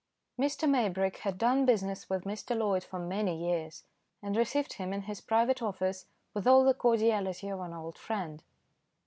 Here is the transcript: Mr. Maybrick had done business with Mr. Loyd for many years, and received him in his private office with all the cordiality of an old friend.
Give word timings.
Mr. 0.39 0.67
Maybrick 0.67 1.17
had 1.17 1.37
done 1.37 1.63
business 1.63 2.09
with 2.09 2.23
Mr. 2.23 2.57
Loyd 2.57 2.83
for 2.83 2.97
many 2.97 3.37
years, 3.39 3.83
and 4.19 4.35
received 4.35 4.73
him 4.73 4.93
in 4.93 5.03
his 5.03 5.21
private 5.21 5.61
office 5.61 6.07
with 6.33 6.47
all 6.47 6.63
the 6.63 6.73
cordiality 6.73 7.49
of 7.49 7.59
an 7.59 7.71
old 7.71 7.99
friend. 7.99 8.41